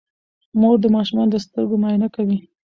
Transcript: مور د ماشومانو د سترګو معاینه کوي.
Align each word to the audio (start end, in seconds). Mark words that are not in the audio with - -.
مور 0.59 0.75
د 0.81 0.85
ماشومانو 0.95 1.31
د 1.33 1.37
سترګو 1.45 1.75
معاینه 1.81 2.07
کوي. 2.15 2.37